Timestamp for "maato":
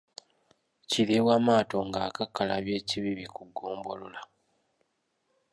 1.45-1.77